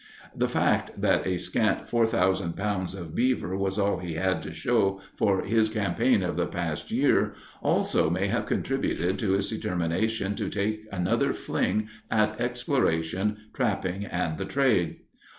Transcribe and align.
The 0.35 0.49
fact 0.49 0.99
that 0.99 1.27
a 1.27 1.37
scant 1.37 1.87
4,000 1.87 2.53
pounds 2.55 2.95
of 2.95 3.13
beaver 3.13 3.55
was 3.55 3.77
all 3.77 3.99
he 3.99 4.15
had 4.15 4.41
to 4.41 4.51
show 4.51 4.99
for 5.15 5.43
his 5.43 5.69
campaign 5.69 6.23
of 6.23 6.37
the 6.37 6.47
past 6.47 6.91
year 6.91 7.35
also 7.61 8.09
may 8.09 8.25
have 8.25 8.47
contributed 8.47 9.19
to 9.19 9.33
his 9.33 9.47
determination 9.47 10.33
to 10.37 10.49
take 10.49 10.87
another 10.91 11.33
fling 11.33 11.87
at 12.09 12.41
exploration, 12.41 13.37
trapping, 13.53 14.03
and 14.03 14.39
the 14.39 14.45
trade. 14.45 15.01